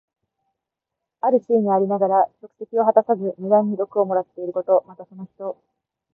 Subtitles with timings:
[1.21, 4.83] ある地位にありながら職責を果たさず、無駄に禄をもらっていること。
[4.87, 5.61] また、その人。